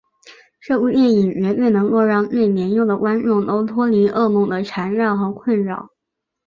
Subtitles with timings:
[0.59, 5.89] 这部电影绝对能够让最年幼的观众都脱离噩梦的缠绕和困扰。